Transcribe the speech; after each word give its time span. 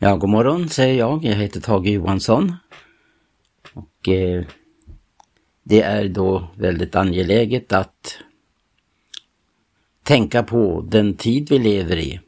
Ja, 0.00 0.16
god 0.16 0.30
morgon 0.30 0.68
säger 0.68 0.98
jag. 0.98 1.24
Jag 1.24 1.34
heter 1.34 1.60
Tage 1.60 1.86
Johansson. 1.86 2.56
Och 3.72 4.08
eh, 4.08 4.44
det 5.62 5.82
är 5.82 6.08
då 6.08 6.48
väldigt 6.56 6.96
angeläget 6.96 7.72
att 7.72 8.18
tänka 10.02 10.42
på 10.42 10.84
den 10.88 11.14
tid 11.14 11.50
vi 11.50 11.58
lever 11.58 11.96
i. 11.96 12.20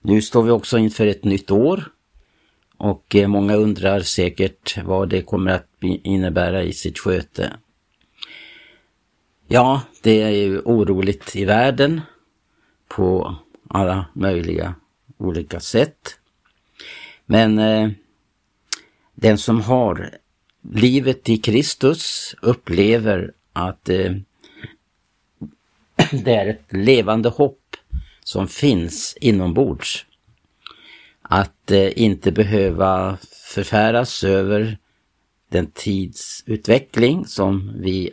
Nu 0.00 0.22
står 0.22 0.42
vi 0.42 0.50
också 0.50 0.78
inför 0.78 1.06
ett 1.06 1.24
nytt 1.24 1.50
år 1.50 1.84
och 2.76 3.16
eh, 3.16 3.28
många 3.28 3.54
undrar 3.54 4.00
säkert 4.00 4.78
vad 4.84 5.08
det 5.08 5.22
kommer 5.22 5.50
att 5.50 5.68
innebära 5.82 6.62
i 6.62 6.72
sitt 6.72 6.98
sköte. 6.98 7.52
Ja, 9.48 9.82
det 10.02 10.22
är 10.22 10.30
ju 10.30 10.60
oroligt 10.60 11.36
i 11.36 11.44
världen 11.44 12.00
på 12.88 13.34
alla 13.68 14.06
möjliga 14.14 14.74
olika 15.18 15.60
sätt. 15.60 16.19
Men 17.30 17.58
eh, 17.58 17.90
den 19.14 19.38
som 19.38 19.60
har 19.60 20.10
livet 20.72 21.28
i 21.28 21.38
Kristus 21.38 22.34
upplever 22.42 23.32
att 23.52 23.88
eh, 23.88 24.12
det 26.24 26.34
är 26.34 26.46
ett 26.46 26.72
levande 26.72 27.28
hopp 27.28 27.76
som 28.24 28.48
finns 28.48 29.16
inombords. 29.20 30.06
Att 31.22 31.70
eh, 31.70 32.02
inte 32.02 32.32
behöva 32.32 33.18
förfäras 33.54 34.24
över 34.24 34.78
den 35.48 35.66
tidsutveckling 35.66 37.26
som 37.26 37.72
vi 37.76 38.10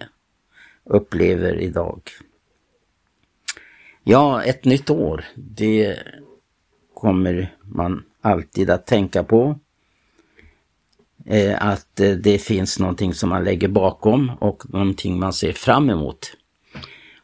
upplever 0.84 1.60
idag. 1.60 2.02
Ja, 4.04 4.44
ett 4.44 4.66
nytt 4.66 4.90
år, 4.90 5.26
det 5.36 6.00
kommer 6.94 7.56
man 7.62 8.04
alltid 8.22 8.70
att 8.70 8.88
tänka 8.88 9.24
på. 9.24 9.60
Eh, 11.26 11.68
att 11.68 12.00
eh, 12.00 12.12
det 12.12 12.38
finns 12.38 12.80
någonting 12.80 13.14
som 13.14 13.30
man 13.30 13.44
lägger 13.44 13.68
bakom 13.68 14.32
och 14.40 14.70
någonting 14.70 15.20
man 15.20 15.34
ser 15.34 15.54
fram 15.54 15.90
emot. 15.90 16.34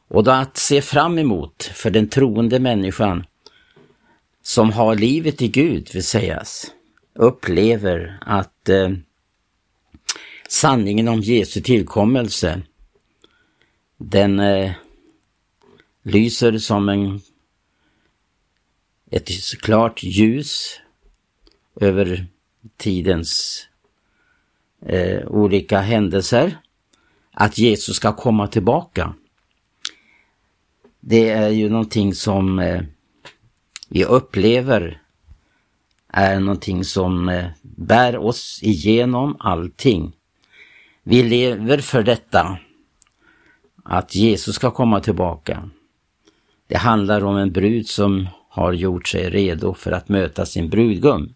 Och 0.07 0.23
då 0.23 0.31
att 0.31 0.57
se 0.57 0.81
fram 0.81 1.19
emot 1.19 1.63
för 1.63 1.89
den 1.89 2.09
troende 2.09 2.59
människan 2.59 3.25
som 4.41 4.71
har 4.71 4.95
livet 4.95 5.41
i 5.41 5.47
Gud, 5.47 5.89
vill 5.93 6.03
sägas, 6.03 6.71
upplever 7.13 8.17
att 8.21 8.69
eh, 8.69 8.89
sanningen 10.49 11.07
om 11.07 11.19
Jesu 11.19 11.61
tillkommelse, 11.61 12.61
den 13.97 14.39
eh, 14.39 14.71
lyser 16.03 16.57
som 16.57 16.89
en, 16.89 17.21
ett 19.13 19.61
klart 19.61 20.03
ljus 20.03 20.79
över 21.75 22.27
tidens 22.77 23.63
eh, 24.85 25.27
olika 25.27 25.79
händelser. 25.79 26.57
Att 27.31 27.57
Jesus 27.57 27.95
ska 27.95 28.15
komma 28.15 28.47
tillbaka. 28.47 29.13
Det 30.99 31.29
är 31.29 31.49
ju 31.49 31.69
någonting 31.69 32.15
som 32.15 32.59
eh, 32.59 32.81
vi 33.89 34.05
upplever 34.05 35.01
är 36.07 36.39
någonting 36.39 36.83
som 36.83 37.29
eh, 37.29 37.45
bär 37.61 38.17
oss 38.17 38.59
igenom 38.63 39.35
allting. 39.39 40.13
Vi 41.03 41.23
lever 41.23 41.77
för 41.77 42.03
detta, 42.03 42.57
att 43.83 44.15
Jesus 44.15 44.55
ska 44.55 44.71
komma 44.71 44.99
tillbaka. 44.99 45.69
Det 46.67 46.77
handlar 46.77 47.23
om 47.23 47.37
en 47.37 47.51
brud 47.51 47.87
som 47.87 48.27
har 48.53 48.73
gjort 48.73 49.07
sig 49.07 49.29
redo 49.29 49.73
för 49.73 49.91
att 49.91 50.09
möta 50.09 50.45
sin 50.45 50.69
brudgum. 50.69 51.33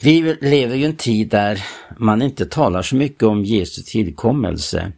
Vi 0.00 0.36
lever 0.40 0.76
ju 0.76 0.84
en 0.84 0.96
tid 0.96 1.28
där 1.28 1.64
man 1.96 2.22
inte 2.22 2.46
talar 2.46 2.82
så 2.82 2.96
mycket 2.96 3.22
om 3.22 3.44
Jesu 3.44 3.82
tillkommelse. 3.82 4.92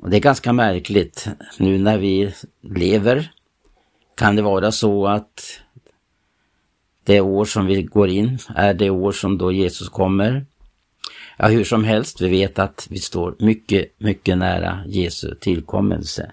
Och 0.00 0.10
det 0.10 0.16
är 0.16 0.20
ganska 0.20 0.52
märkligt. 0.52 1.28
Nu 1.58 1.78
när 1.78 1.98
vi 1.98 2.34
lever 2.60 3.32
kan 4.14 4.36
det 4.36 4.42
vara 4.42 4.72
så 4.72 5.06
att 5.06 5.60
det 7.04 7.20
år 7.20 7.44
som 7.44 7.66
vi 7.66 7.82
går 7.82 8.08
in 8.08 8.38
är 8.54 8.74
det 8.74 8.90
år 8.90 9.12
som 9.12 9.38
då 9.38 9.52
Jesus 9.52 9.88
kommer. 9.88 10.46
Ja, 11.38 11.48
hur 11.48 11.64
som 11.64 11.84
helst, 11.84 12.20
vi 12.20 12.28
vet 12.28 12.58
att 12.58 12.86
vi 12.90 12.98
står 12.98 13.36
mycket, 13.38 14.00
mycket 14.00 14.38
nära 14.38 14.84
Jesu 14.86 15.34
tillkommelse. 15.34 16.32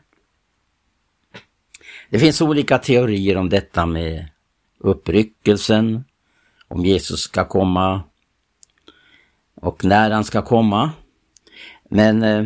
Det 2.14 2.20
finns 2.20 2.42
olika 2.42 2.78
teorier 2.78 3.38
om 3.38 3.50
detta 3.50 3.86
med 3.86 4.30
uppryckelsen, 4.78 6.04
om 6.68 6.86
Jesus 6.86 7.20
ska 7.20 7.46
komma 7.46 8.04
och 9.56 9.86
när 9.86 10.12
han 10.12 10.24
ska 10.24 10.42
komma. 10.42 10.92
Men 11.90 12.24
eh, 12.24 12.46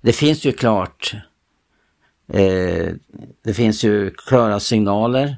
det 0.00 0.12
finns 0.12 0.44
ju 0.44 0.52
klart, 0.52 1.14
eh, 2.28 2.88
det 3.42 3.54
finns 3.54 3.84
ju 3.84 4.10
klara 4.10 4.60
signaler 4.60 5.36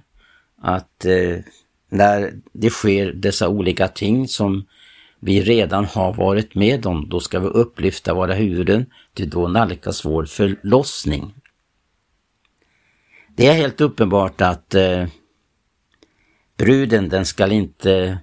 att 0.63 1.05
eh, 1.05 1.39
när 1.89 2.33
det 2.53 2.71
sker 2.71 3.13
dessa 3.13 3.49
olika 3.49 3.89
ting 3.89 4.29
som 4.29 4.67
vi 5.21 5.43
redan 5.43 5.85
har 5.85 6.15
varit 6.15 6.55
med 6.55 6.87
om, 6.87 7.09
då 7.09 7.21
ska 7.21 7.41
vi 7.41 7.47
upplyfta 7.47 8.15
våra 8.15 8.35
huvuden, 8.35 8.87
till 9.15 9.31
då 9.31 9.49
nalkas 9.49 10.05
vår 10.05 10.25
förlossning. 10.25 11.35
Det 13.43 13.49
är 13.49 13.55
helt 13.55 13.81
uppenbart 13.81 14.41
att 14.41 14.75
eh, 14.75 15.07
bruden, 16.57 17.09
den 17.09 17.27
ska 17.27 17.47
inte 17.47 18.19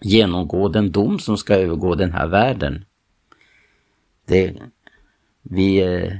genomgå 0.00 0.68
den 0.68 0.92
dom 0.92 1.18
som 1.18 1.36
ska 1.36 1.54
övergå 1.54 1.94
den 1.94 2.12
här 2.12 2.26
världen. 2.26 2.84
Det, 4.26 4.56
vi 5.42 5.80
eh, 5.80 6.12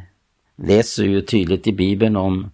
läser 0.56 1.04
ju 1.04 1.20
tydligt 1.20 1.66
i 1.66 1.72
Bibeln 1.72 2.16
om 2.16 2.50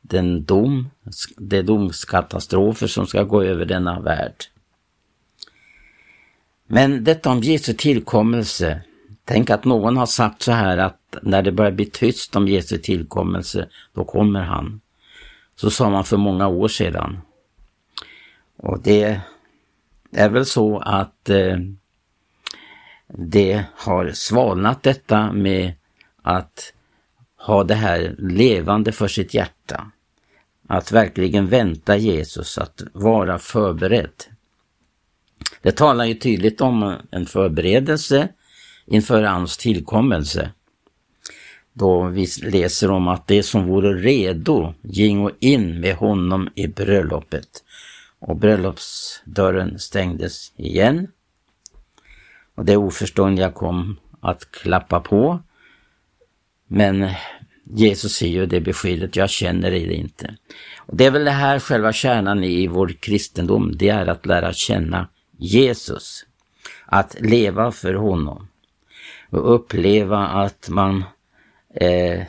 den 0.00 0.44
dom, 0.44 0.90
de 1.36 1.62
domskatastrofer 1.62 2.86
som 2.86 3.06
ska 3.06 3.22
gå 3.22 3.42
över 3.42 3.64
denna 3.64 4.00
värld. 4.00 4.44
Men 6.66 7.04
detta 7.04 7.30
om 7.30 7.40
Jesu 7.40 7.72
tillkommelse, 7.72 8.82
tänk 9.24 9.50
att 9.50 9.64
någon 9.64 9.96
har 9.96 10.06
sagt 10.06 10.42
så 10.42 10.52
här 10.52 10.78
att 10.78 10.99
när 11.22 11.42
det 11.42 11.52
börjar 11.52 11.72
bli 11.72 11.86
tyst 11.86 12.36
om 12.36 12.48
Jesu 12.48 12.78
tillkommelse, 12.78 13.68
då 13.92 14.04
kommer 14.04 14.40
han. 14.40 14.80
Så 15.56 15.70
sa 15.70 15.90
man 15.90 16.04
för 16.04 16.16
många 16.16 16.48
år 16.48 16.68
sedan. 16.68 17.20
Och 18.56 18.80
det 18.82 19.20
är 20.12 20.28
väl 20.28 20.46
så 20.46 20.78
att 20.78 21.30
eh, 21.30 21.58
det 23.06 23.64
har 23.74 24.10
svalnat 24.14 24.82
detta 24.82 25.32
med 25.32 25.72
att 26.22 26.72
ha 27.36 27.64
det 27.64 27.74
här 27.74 28.14
levande 28.18 28.92
för 28.92 29.08
sitt 29.08 29.34
hjärta. 29.34 29.90
Att 30.68 30.92
verkligen 30.92 31.46
vänta 31.46 31.96
Jesus, 31.96 32.58
att 32.58 32.82
vara 32.92 33.38
förberedd. 33.38 34.24
Det 35.62 35.72
talar 35.72 36.04
ju 36.04 36.14
tydligt 36.14 36.60
om 36.60 36.96
en 37.10 37.26
förberedelse 37.26 38.28
inför 38.86 39.22
hans 39.22 39.56
tillkommelse. 39.56 40.50
Då 41.72 42.04
vi 42.04 42.26
läser 42.42 42.90
om 42.90 43.08
att 43.08 43.26
det 43.26 43.42
som 43.42 43.66
vore 43.66 43.94
redo 43.94 44.74
gingo 44.82 45.30
in 45.40 45.80
med 45.80 45.94
honom 45.94 46.48
i 46.54 46.66
bröllopet. 46.66 47.48
Och 48.18 48.36
bröllopsdörren 48.36 49.78
stängdes 49.78 50.52
igen. 50.56 51.08
Och 52.54 52.64
det 52.64 52.76
oförståndiga 52.76 53.50
kom 53.50 53.96
att 54.20 54.50
klappa 54.50 55.00
på. 55.00 55.42
Men 56.66 57.10
Jesus 57.64 58.22
ger 58.22 58.28
ju 58.28 58.46
det 58.46 58.60
beskedet, 58.60 59.16
jag 59.16 59.30
känner 59.30 59.70
det 59.70 59.94
inte. 59.94 60.36
Och 60.78 60.96
Det 60.96 61.06
är 61.06 61.10
väl 61.10 61.24
det 61.24 61.30
här 61.30 61.58
själva 61.58 61.92
kärnan 61.92 62.44
i 62.44 62.66
vår 62.66 62.88
kristendom, 62.88 63.72
det 63.76 63.88
är 63.88 64.06
att 64.06 64.26
lära 64.26 64.52
känna 64.52 65.08
Jesus. 65.38 66.26
Att 66.86 67.16
leva 67.20 67.72
för 67.72 67.94
honom. 67.94 68.48
Och 69.30 69.54
uppleva 69.54 70.18
att 70.18 70.68
man 70.68 71.04
eh, 71.74 72.22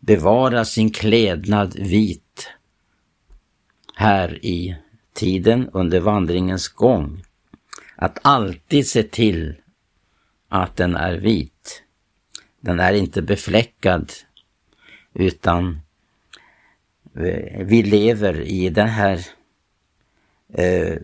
bevara 0.00 0.64
sin 0.64 0.90
klädnad 0.90 1.78
vit 1.78 2.50
här 3.94 4.44
i 4.44 4.76
tiden 5.12 5.68
under 5.72 6.00
vandringens 6.00 6.68
gång. 6.68 7.22
Att 7.96 8.18
alltid 8.22 8.86
se 8.86 9.02
till 9.02 9.54
att 10.48 10.76
den 10.76 10.96
är 10.96 11.14
vit. 11.14 11.82
Den 12.60 12.80
är 12.80 12.92
inte 12.92 13.22
befläckad 13.22 14.12
utan 15.14 15.80
eh, 17.16 17.66
vi 17.66 17.82
lever 17.82 18.40
i 18.40 18.70
den 18.70 18.88
här 18.88 19.26
eh, 20.54 20.96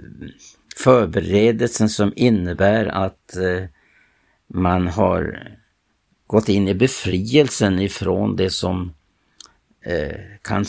förberedelsen 0.77 1.89
som 1.89 2.13
innebär 2.17 2.87
att 2.87 3.37
eh, 3.37 3.65
man 4.47 4.87
har 4.87 5.51
gått 6.31 6.49
in 6.49 6.69
i 6.69 6.75
befrielsen 6.75 7.79
ifrån 7.79 8.37
det 8.37 8.51
som 8.51 8.95
eh, 9.81 10.17
kan 10.43 10.65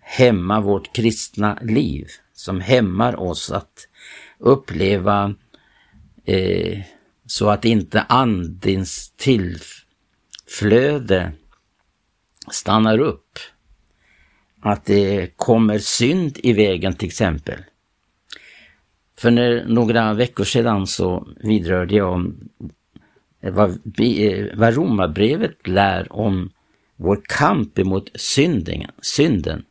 hämma 0.00 0.60
vårt 0.60 0.92
kristna 0.92 1.58
liv, 1.62 2.08
som 2.34 2.60
hämmar 2.60 3.20
oss 3.20 3.50
att 3.50 3.88
uppleva 4.38 5.34
eh, 6.24 6.80
så 7.26 7.50
att 7.50 7.64
inte 7.64 8.02
andens 8.02 9.12
tillflöde 9.16 9.72
stannar 12.50 12.98
upp. 12.98 13.38
Att 14.60 14.84
det 14.84 15.36
kommer 15.36 15.78
synd 15.78 16.38
i 16.42 16.52
vägen 16.52 16.94
till 16.94 17.08
exempel. 17.08 17.64
För 19.18 19.30
när, 19.30 19.64
några 19.64 20.14
veckor 20.14 20.44
sedan 20.44 20.86
så 20.86 21.28
vidrörde 21.36 21.94
jag 21.94 22.12
om 22.12 22.48
Eh, 23.44 23.52
vad, 23.52 23.70
eh, 23.98 24.46
vad 24.54 24.74
Romarbrevet 24.74 25.66
lär 25.66 26.12
om 26.12 26.50
vår 26.96 27.20
kamp 27.24 27.78
emot 27.78 28.10
synden. 29.02 29.64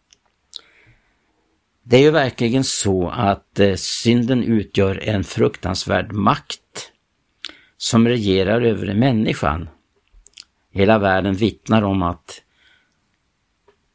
Det 1.84 1.98
är 1.98 2.02
ju 2.02 2.12
verkligen 2.12 2.64
så 2.64 3.10
att 3.10 3.60
eh, 3.60 3.76
synden 3.76 4.44
utgör 4.44 5.00
en 5.04 5.24
fruktansvärd 5.24 6.12
makt 6.12 6.92
som 7.78 8.08
regerar 8.08 8.62
över 8.62 8.94
människan. 8.94 9.70
Hela 10.72 11.00
världen 11.00 11.34
vittnar 11.34 11.82
om 11.82 12.02
att 12.02 12.42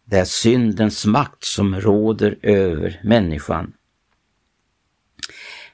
det 0.05 0.19
är 0.19 0.25
syndens 0.25 1.07
makt 1.07 1.45
som 1.45 1.81
råder 1.81 2.39
över 2.43 3.01
människan. 3.05 3.73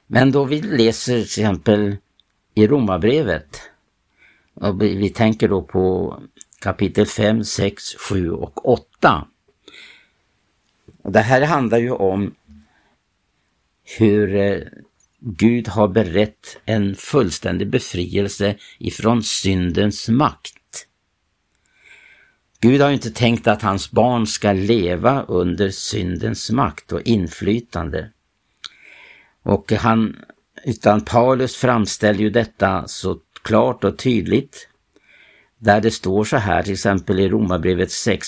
Men 0.07 0.31
då 0.31 0.45
vi 0.45 0.61
läser 0.61 1.13
till 1.13 1.23
exempel 1.23 1.97
i 2.55 2.67
Romarbrevet, 2.67 3.61
vi 4.79 5.09
tänker 5.09 5.49
då 5.49 5.61
på 5.61 6.15
kapitel 6.59 7.05
5, 7.05 7.43
6, 7.43 7.83
7 7.95 8.31
och 8.31 8.69
8. 8.69 9.27
Det 11.03 11.19
här 11.19 11.41
handlar 11.41 11.77
ju 11.77 11.91
om 11.91 12.35
hur 13.97 14.35
eh, 14.35 14.61
Gud 15.19 15.67
har 15.67 15.87
berett 15.87 16.57
en 16.65 16.95
fullständig 16.95 17.69
befrielse 17.69 18.55
ifrån 18.77 19.23
syndens 19.23 20.09
makt. 20.09 20.87
Gud 22.59 22.81
har 22.81 22.91
inte 22.91 23.11
tänkt 23.11 23.47
att 23.47 23.61
hans 23.61 23.91
barn 23.91 24.27
ska 24.27 24.51
leva 24.51 25.23
under 25.23 25.69
syndens 25.69 26.51
makt 26.51 26.91
och 26.91 27.01
inflytande. 27.01 28.11
Och 29.43 29.71
han, 29.71 30.15
utan 30.63 31.01
Paulus 31.01 31.55
framställer 31.55 32.19
ju 32.19 32.29
detta 32.29 32.87
så 32.87 33.19
klart 33.45 33.83
och 33.83 33.97
tydligt. 33.97 34.69
Där 35.59 35.81
det 35.81 35.91
står 35.91 36.23
så 36.23 36.37
här 36.37 36.63
till 36.63 36.73
exempel 36.73 37.19
i 37.19 37.29
Romarbrevet 37.29 37.91
6 37.91 38.27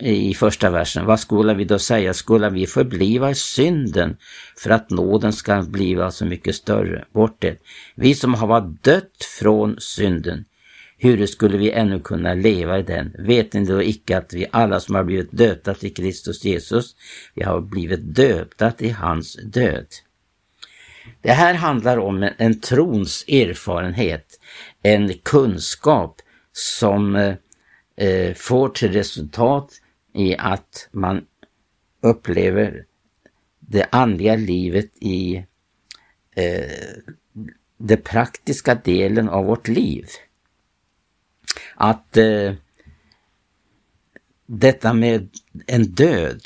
i 0.00 0.34
första 0.34 0.70
versen. 0.70 1.06
Vad 1.06 1.20
skulle 1.20 1.54
vi 1.54 1.64
då 1.64 1.78
säga? 1.78 2.14
Skulle 2.14 2.50
vi 2.50 2.66
förbliva 2.66 3.30
i 3.30 3.34
synden 3.34 4.16
för 4.58 4.70
att 4.70 4.90
nåden 4.90 5.32
ska 5.32 5.62
bliva 5.62 6.10
så 6.10 6.24
mycket 6.24 6.54
större? 6.54 7.04
Bort 7.12 7.36
det. 7.38 7.56
Vi 7.94 8.14
som 8.14 8.34
har 8.34 8.46
varit 8.46 8.84
dött 8.84 9.24
från 9.40 9.76
synden, 9.80 10.44
hur 10.98 11.26
skulle 11.26 11.58
vi 11.58 11.70
ännu 11.70 12.00
kunna 12.00 12.34
leva 12.34 12.78
i 12.78 12.82
den? 12.82 13.14
Vet 13.18 13.52
ni 13.52 13.64
då 13.64 13.82
icke 13.82 14.18
att 14.18 14.32
vi 14.32 14.46
alla 14.50 14.80
som 14.80 14.94
har 14.94 15.04
blivit 15.04 15.32
döpta 15.32 15.74
till 15.74 15.94
Kristus 15.94 16.44
Jesus, 16.44 16.96
vi 17.34 17.42
har 17.42 17.60
blivit 17.60 18.14
döpta 18.14 18.70
till 18.70 18.94
hans 18.94 19.38
död. 19.44 19.86
Det 21.22 21.32
här 21.32 21.54
handlar 21.54 21.98
om 21.98 22.30
en, 22.38 22.60
trons 22.60 23.24
erfarenhet, 23.28 24.40
en 24.82 25.14
kunskap 25.14 26.20
som 26.52 27.16
eh, 27.16 27.34
eh, 27.96 28.34
får 28.34 28.68
till 28.68 28.92
resultat 28.92 29.72
i 30.14 30.36
att 30.36 30.88
man 30.92 31.24
upplever 32.00 32.84
det 33.60 33.86
andliga 33.90 34.36
livet 34.36 34.90
i 35.00 35.44
eh, 36.36 37.12
den 37.76 38.02
praktiska 38.02 38.74
delen 38.74 39.28
av 39.28 39.44
vårt 39.44 39.68
liv. 39.68 40.06
Att 41.74 42.16
eh, 42.16 42.54
detta 44.46 44.92
med 44.92 45.28
en 45.66 45.84
död 45.84 46.40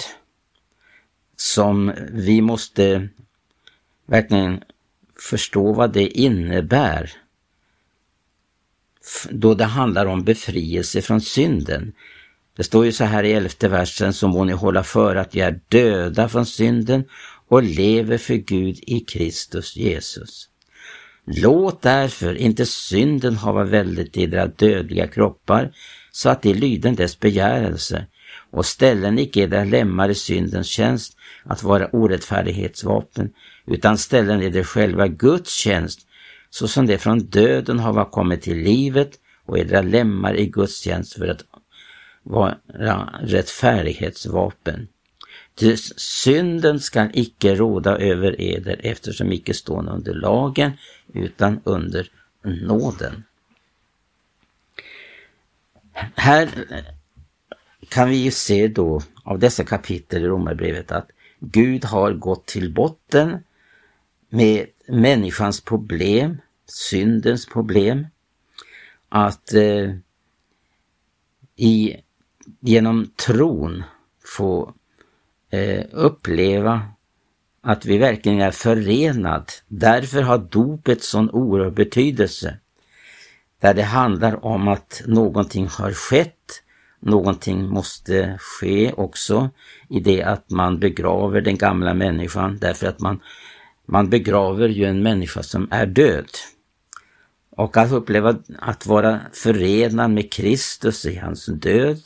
som 1.37 1.93
vi 2.13 2.41
måste 2.41 3.09
verkligen 4.13 4.63
förstå 5.31 5.73
vad 5.73 5.93
det 5.93 6.09
innebär 6.09 7.13
då 9.31 9.55
det 9.55 9.65
handlar 9.65 10.07
om 10.07 10.25
befrielse 10.25 11.03
från 11.03 11.21
synden. 11.21 11.93
Det 12.57 12.65
står 12.65 12.85
ju 12.85 12.93
så 12.93 13.05
här 13.05 13.25
i 13.25 13.33
elfte 13.33 13.69
versen, 13.69 14.13
så 14.13 14.29
må 14.29 14.45
ni 14.45 14.53
hålla 14.53 14.83
för 14.83 15.17
att 15.17 15.35
jag 15.35 15.49
är 15.49 15.61
döda 15.69 16.29
från 16.29 16.47
synden 16.47 17.05
och 17.49 17.63
lever 17.63 18.19
för 18.19 18.35
Gud 18.35 18.79
i 18.83 19.01
Kristus 19.01 19.77
Jesus. 19.77 20.49
Låt 21.27 21.83
därför 21.83 22.35
inte 22.35 22.67
synden 22.67 23.37
hava 23.37 23.65
väldigt 23.65 24.17
i 24.17 24.23
era 24.23 24.47
dödliga 24.47 25.07
kroppar, 25.07 25.73
så 26.11 26.29
att 26.29 26.43
de 26.43 26.55
lyden 26.55 26.95
dess 26.95 27.21
begärelse, 27.21 28.07
och 28.51 28.67
ställen 28.67 29.19
icke 29.19 29.41
edra 29.41 29.65
lemmar 29.65 30.09
i 30.09 30.15
syndens 30.15 30.67
tjänst 30.67 31.17
att 31.45 31.63
vara 31.63 31.87
orättfärdighetsvapen, 31.87 33.33
utan 33.67 33.99
ställen 33.99 34.43
eder 34.43 34.63
själva 34.63 35.09
Guds 35.09 35.53
tjänst, 35.55 36.07
såsom 36.51 36.87
det 36.87 36.99
från 36.99 37.19
döden 37.19 37.79
hava 37.79 38.05
kommit 38.05 38.43
till 38.43 38.59
livet 38.59 39.19
och 39.47 39.59
edra 39.59 39.83
lemmar 39.83 40.35
i 40.35 40.47
Guds 40.47 40.81
tjänst 40.81 41.13
för 41.13 41.29
att 41.29 41.45
vara 42.23 42.59
rättfärdighetsvapen. 43.23 44.89
Ty 45.55 45.77
synden 45.97 46.81
skall 46.81 47.11
icke 47.13 47.55
råda 47.55 47.99
över 47.99 48.41
eder 48.41 48.81
eftersom 48.83 49.33
icke 49.33 49.55
stående 49.55 49.93
under 49.93 50.15
lagen 50.15 50.73
utan 51.15 51.61
under 51.65 52.11
nåden. 52.43 53.25
Här 56.15 56.49
kan 57.89 58.09
vi 58.09 58.17
ju 58.17 58.31
se 58.31 58.69
då 58.69 59.03
av 59.25 59.39
dessa 59.39 59.65
kapitel 59.65 60.23
i 60.23 60.27
Romarbrevet 60.27 60.93
att 60.93 61.09
Gud 61.41 61.85
har 61.85 62.13
gått 62.13 62.47
till 62.47 62.75
botten 62.75 63.45
med 64.33 64.67
människans 64.89 65.61
problem, 65.61 66.41
syndens 66.67 67.47
problem, 67.47 68.07
att 69.09 69.55
eh, 69.55 69.95
i, 71.57 71.97
genom 72.61 73.07
tron 73.07 73.83
få 74.39 74.75
eh, 75.51 75.85
uppleva 75.93 76.83
att 77.61 77.87
vi 77.87 77.99
verkligen 77.99 78.41
är 78.41 78.51
förenad. 78.51 79.51
Därför 79.69 80.23
har 80.23 80.39
dopet 80.39 81.03
sån 81.03 81.31
oerhörd 81.31 81.75
betydelse. 81.75 82.59
Där 83.61 83.75
det 83.75 83.83
handlar 83.83 84.45
om 84.45 84.69
att 84.69 85.03
någonting 85.07 85.67
har 85.67 85.93
skett, 85.93 86.63
någonting 87.01 87.69
måste 87.69 88.39
ske 88.41 88.93
också 88.93 89.51
i 89.89 90.01
det 90.01 90.23
att 90.23 90.51
man 90.51 90.79
begraver 90.79 91.41
den 91.41 91.57
gamla 91.57 91.95
människan 91.95 92.59
därför 92.61 92.87
att 92.87 93.01
man 93.01 93.21
man 93.93 94.11
begraver 94.11 94.69
ju 94.69 94.85
en 94.85 95.03
människa 95.03 95.43
som 95.43 95.69
är 95.71 95.87
död. 95.87 96.31
Och 97.51 97.77
att 97.77 97.93
uppleva 97.93 98.37
att 98.59 98.87
vara 98.87 99.21
förenad 99.33 100.11
med 100.11 100.33
Kristus 100.33 101.07
i 101.07 101.17
hans 101.17 101.47
död, 101.47 102.01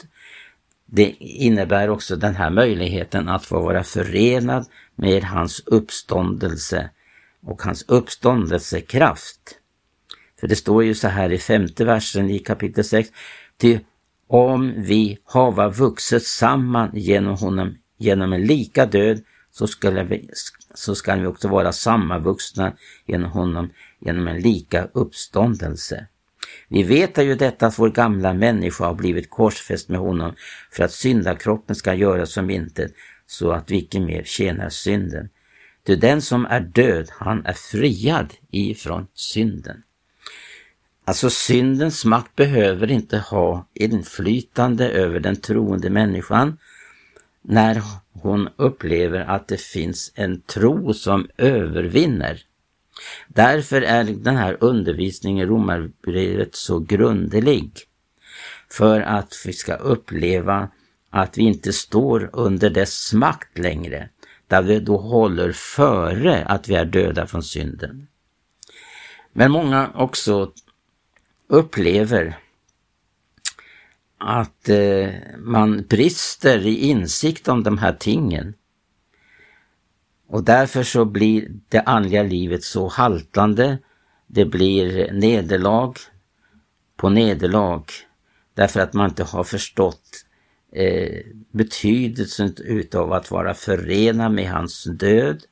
det 0.86 1.16
innebär 1.20 1.90
också 1.90 2.16
den 2.16 2.34
här 2.34 2.50
möjligheten 2.50 3.28
att 3.28 3.44
få 3.44 3.60
vara 3.60 3.84
förenad 3.84 4.66
med 4.96 5.24
hans 5.24 5.62
uppståndelse 5.66 6.90
och 7.42 7.62
hans 7.62 7.84
uppståndelsekraft. 7.88 9.58
För 10.40 10.48
det 10.48 10.56
står 10.56 10.84
ju 10.84 10.94
så 10.94 11.08
här 11.08 11.32
i 11.32 11.38
femte 11.38 11.84
versen 11.84 12.30
i 12.30 12.38
kapitel 12.38 12.84
6. 12.84 13.08
Ty 13.56 13.78
om 14.26 14.74
vi 14.76 15.18
hava 15.24 15.68
vuxit 15.68 16.26
samman 16.26 16.90
genom 16.94 17.36
honom 17.36 17.78
genom 17.98 18.32
en 18.32 18.46
lika 18.46 18.86
död 18.86 19.22
så 19.58 19.66
skall 19.66 20.04
vi, 20.04 20.28
så 20.74 20.94
ska 20.94 21.16
vi 21.16 21.26
också 21.26 21.48
vara 21.48 21.72
sammanvuxna 21.72 22.72
genom 23.06 23.30
honom 23.30 23.70
genom 24.00 24.28
en 24.28 24.40
lika 24.40 24.88
uppståndelse. 24.92 26.06
Vi 26.68 26.82
vet 26.82 27.18
ju 27.18 27.34
detta 27.34 27.66
att 27.66 27.78
vår 27.78 27.90
gamla 27.90 28.34
människa 28.34 28.84
har 28.84 28.94
blivit 28.94 29.30
korsfäst 29.30 29.88
med 29.88 30.00
honom 30.00 30.34
för 30.70 30.84
att 30.84 30.92
syndakroppen 30.92 31.76
ska 31.76 31.94
göras 31.94 32.32
som 32.32 32.50
intet 32.50 32.92
så 33.26 33.50
att 33.50 33.70
vi 33.70 33.76
icke 33.76 34.00
mer 34.00 34.22
tjänar 34.24 34.68
synden. 34.68 35.28
Ty 35.86 35.96
den 35.96 36.22
som 36.22 36.46
är 36.46 36.60
död, 36.60 37.08
han 37.12 37.46
är 37.46 37.52
friad 37.52 38.34
ifrån 38.50 39.06
synden. 39.14 39.82
Alltså 41.04 41.30
syndens 41.30 42.04
makt 42.04 42.36
behöver 42.36 42.90
inte 42.90 43.18
ha 43.18 43.68
inflytande 43.74 44.90
över 44.90 45.20
den 45.20 45.36
troende 45.36 45.90
människan 45.90 46.58
när 47.48 47.82
hon 48.12 48.48
upplever 48.56 49.20
att 49.20 49.48
det 49.48 49.60
finns 49.60 50.12
en 50.14 50.40
tro 50.40 50.94
som 50.94 51.28
övervinner. 51.36 52.42
Därför 53.28 53.82
är 53.82 54.04
den 54.04 54.36
här 54.36 54.56
undervisningen 54.60 55.46
i 55.46 55.50
Romarbrevet 55.50 56.54
så 56.54 56.78
grundlig. 56.78 57.70
För 58.70 59.00
att 59.00 59.34
vi 59.46 59.52
ska 59.52 59.74
uppleva 59.74 60.68
att 61.10 61.38
vi 61.38 61.42
inte 61.42 61.72
står 61.72 62.30
under 62.32 62.70
dess 62.70 63.12
makt 63.12 63.58
längre, 63.58 64.08
där 64.48 64.62
vi 64.62 64.80
då 64.80 64.96
håller 64.96 65.52
före 65.52 66.44
att 66.44 66.68
vi 66.68 66.74
är 66.74 66.84
döda 66.84 67.26
från 67.26 67.42
synden. 67.42 68.06
Men 69.32 69.50
många 69.50 69.90
också 69.94 70.52
upplever 71.48 72.36
att 74.26 74.68
eh, 74.68 75.10
man 75.38 75.86
brister 75.88 76.66
i 76.66 76.88
insikt 76.88 77.48
om 77.48 77.62
de 77.62 77.78
här 77.78 77.92
tingen. 77.92 78.54
Och 80.28 80.44
därför 80.44 80.82
så 80.82 81.04
blir 81.04 81.48
det 81.68 81.80
andliga 81.80 82.22
livet 82.22 82.64
så 82.64 82.88
haltande. 82.88 83.78
Det 84.26 84.44
blir 84.44 85.12
nederlag 85.12 85.94
på 86.96 87.08
nederlag 87.08 87.84
därför 88.54 88.80
att 88.80 88.92
man 88.92 89.08
inte 89.08 89.24
har 89.24 89.44
förstått 89.44 90.24
eh, 90.72 91.20
betydelsen 91.52 92.54
utav 92.58 93.12
att 93.12 93.30
vara 93.30 93.54
förenad 93.54 94.32
med 94.32 94.50
hans 94.50 94.84
död 94.84 95.42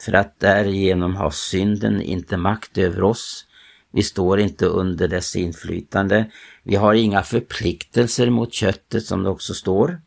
för 0.00 0.12
att 0.12 0.40
därigenom 0.40 1.16
har 1.16 1.30
synden 1.30 2.02
inte 2.02 2.36
makt 2.36 2.78
över 2.78 3.02
oss. 3.02 3.46
Vi 3.92 4.02
står 4.02 4.40
inte 4.40 4.66
under 4.66 5.08
dess 5.08 5.36
inflytande. 5.36 6.30
Vi 6.62 6.74
har 6.74 6.94
inga 6.94 7.22
förpliktelser 7.22 8.30
mot 8.30 8.52
köttet 8.52 9.04
som 9.04 9.22
det 9.22 9.30
också 9.30 9.54
står. 9.54 10.00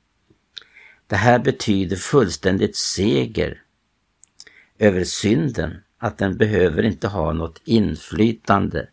Det 1.08 1.16
här 1.16 1.40
betyder 1.40 1.96
fullständigt 1.96 2.76
seger 2.76 3.62
över 4.80 5.04
synden, 5.04 5.78
att 5.98 6.18
den 6.18 6.38
behöver 6.38 6.84
inte 6.84 7.08
ha 7.08 7.34
något 7.34 7.62
inflytande 7.66 8.88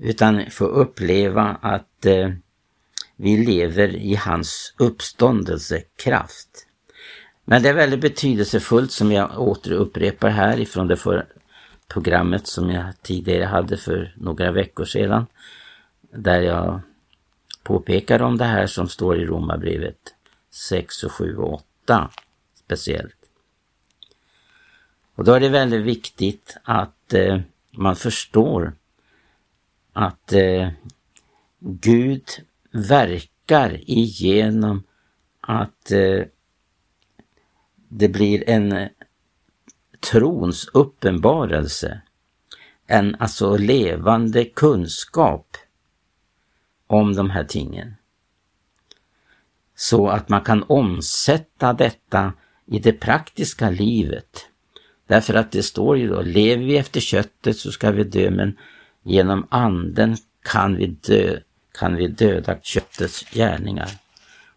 utan 0.00 0.50
få 0.50 0.64
uppleva 0.64 1.58
att 1.62 2.06
eh, 2.06 2.30
vi 3.16 3.36
lever 3.36 3.96
i 3.96 4.14
hans 4.14 4.74
uppståndelsekraft. 4.78 6.66
Men 7.44 7.62
det 7.62 7.68
är 7.68 7.74
väldigt 7.74 8.00
betydelsefullt 8.00 8.92
som 8.92 9.12
jag 9.12 9.40
återupprepar 9.40 10.28
här 10.28 10.60
ifrån 10.60 10.88
det 10.88 10.96
för 10.96 11.26
programmet 11.88 12.46
som 12.46 12.70
jag 12.70 13.02
tidigare 13.02 13.44
hade 13.44 13.76
för 13.76 14.14
några 14.16 14.52
veckor 14.52 14.84
sedan. 14.84 15.26
Där 16.10 16.40
jag 16.40 16.80
påpekar 17.62 18.22
om 18.22 18.38
det 18.38 18.44
här 18.44 18.66
som 18.66 18.88
står 18.88 19.20
i 19.20 19.26
Romarbrevet 19.26 20.14
6 20.50 21.04
och 21.04 21.12
7 21.12 21.36
och 21.36 21.54
8 21.54 22.10
speciellt. 22.54 23.16
Och 25.14 25.24
då 25.24 25.32
är 25.32 25.40
det 25.40 25.48
väldigt 25.48 25.84
viktigt 25.84 26.56
att 26.62 27.14
eh, 27.14 27.40
man 27.70 27.96
förstår 27.96 28.72
att 29.92 30.32
eh, 30.32 30.68
Gud 31.58 32.28
verkar 32.70 33.90
igenom 33.90 34.82
att 35.40 35.90
eh, 35.90 36.22
det 37.88 38.08
blir 38.08 38.50
en 38.50 38.88
trons 40.10 40.68
uppenbarelse. 40.72 42.00
En 42.86 43.16
alltså 43.18 43.56
levande 43.56 44.44
kunskap 44.44 45.56
om 46.86 47.14
de 47.14 47.30
här 47.30 47.44
tingen. 47.44 47.94
Så 49.76 50.08
att 50.08 50.28
man 50.28 50.40
kan 50.40 50.62
omsätta 50.62 51.72
detta 51.72 52.32
i 52.66 52.78
det 52.78 52.92
praktiska 52.92 53.70
livet. 53.70 54.46
Därför 55.06 55.34
att 55.34 55.52
det 55.52 55.62
står 55.62 55.98
ju 55.98 56.08
då, 56.08 56.22
lever 56.22 56.64
vi 56.64 56.76
efter 56.76 57.00
köttet 57.00 57.56
så 57.56 57.72
ska 57.72 57.90
vi 57.90 58.04
dö, 58.04 58.30
men 58.30 58.58
genom 59.02 59.46
anden 59.50 60.16
kan 60.42 60.76
vi, 60.76 60.86
dö, 60.86 61.38
kan 61.78 61.96
vi 61.96 62.08
döda 62.08 62.56
köttets 62.62 63.24
gärningar. 63.32 63.90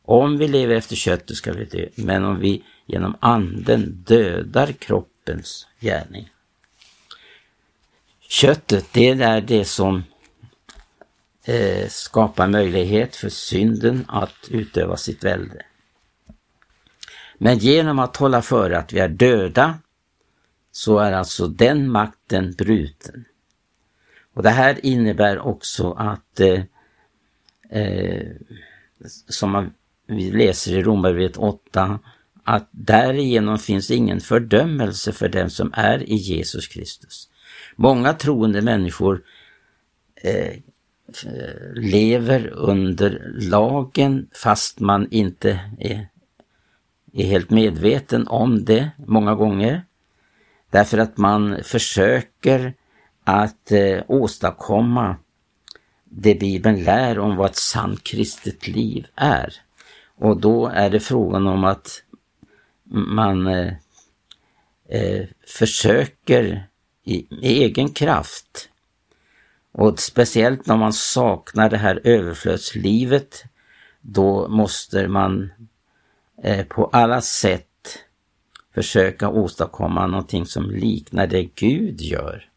Om 0.05 0.37
vi 0.37 0.47
lever 0.47 0.75
efter 0.75 0.95
köttet 0.95 1.37
ska 1.37 1.53
vi 1.53 1.65
dö, 1.65 1.87
men 1.95 2.23
om 2.25 2.39
vi 2.39 2.63
genom 2.85 3.15
anden 3.19 4.03
dödar 4.07 4.71
kroppen 4.71 5.16
kroppens 5.27 5.67
gärning. 5.79 6.29
Köttet, 8.19 8.85
det 8.93 9.09
är 9.09 9.41
det 9.41 9.65
som 9.65 10.03
eh, 11.45 11.87
skapar 11.89 12.47
möjlighet 12.47 13.15
för 13.15 13.29
synden 13.29 14.05
att 14.07 14.47
utöva 14.49 14.97
sitt 14.97 15.23
välde. 15.23 15.65
Men 17.37 17.57
genom 17.57 17.99
att 17.99 18.17
hålla 18.17 18.41
före 18.41 18.77
att 18.77 18.93
vi 18.93 18.99
är 18.99 19.09
döda 19.09 19.79
så 20.71 20.99
är 20.99 21.11
alltså 21.11 21.47
den 21.47 21.91
makten 21.91 22.53
bruten. 22.57 23.25
Och 24.33 24.43
det 24.43 24.49
här 24.49 24.85
innebär 24.85 25.39
också 25.39 25.91
att, 25.91 26.39
eh, 26.39 26.63
eh, 27.69 28.31
som 29.29 29.51
man, 29.51 29.73
vi 30.05 30.31
läser 30.31 30.71
i 30.71 30.83
Romarbrevet 30.83 31.37
8, 31.37 31.99
att 32.47 32.69
därigenom 32.71 33.59
finns 33.59 33.91
ingen 33.91 34.19
fördömelse 34.19 35.11
för 35.11 35.29
den 35.29 35.49
som 35.49 35.71
är 35.73 36.09
i 36.09 36.15
Jesus 36.15 36.67
Kristus. 36.67 37.29
Många 37.75 38.13
troende 38.13 38.61
människor 38.61 39.23
eh, 40.15 40.47
eh, 41.25 41.73
lever 41.75 42.47
under 42.47 43.31
lagen 43.41 44.27
fast 44.43 44.79
man 44.79 45.07
inte 45.11 45.59
är, 45.79 46.07
är 47.13 47.25
helt 47.25 47.49
medveten 47.49 48.27
om 48.27 48.65
det 48.65 48.89
många 48.97 49.35
gånger. 49.35 49.85
Därför 50.69 50.97
att 50.97 51.17
man 51.17 51.63
försöker 51.63 52.73
att 53.23 53.71
eh, 53.71 53.99
åstadkomma 54.07 55.15
det 56.03 56.35
Bibeln 56.35 56.83
lär 56.83 57.19
om 57.19 57.35
vad 57.35 57.49
ett 57.49 57.55
sant 57.55 58.03
kristet 58.03 58.67
liv 58.67 59.07
är. 59.15 59.53
Och 60.17 60.41
då 60.41 60.67
är 60.67 60.89
det 60.89 60.99
frågan 60.99 61.47
om 61.47 61.63
att 61.63 62.03
man 62.89 63.47
eh, 63.47 63.73
eh, 64.89 65.25
försöker 65.47 66.67
i, 67.03 67.15
i 67.15 67.63
egen 67.63 67.89
kraft 67.89 68.69
och 69.71 69.99
speciellt 69.99 70.65
när 70.65 70.77
man 70.77 70.93
saknar 70.93 71.69
det 71.69 71.77
här 71.77 72.01
överflödslivet, 72.03 73.43
då 74.01 74.47
måste 74.47 75.07
man 75.07 75.51
eh, 76.43 76.65
på 76.65 76.85
alla 76.85 77.21
sätt 77.21 77.63
försöka 78.73 79.29
åstadkomma 79.29 80.07
någonting 80.07 80.45
som 80.45 80.71
liknar 80.71 81.27
det 81.27 81.43
Gud 81.43 82.01
gör. 82.01 82.49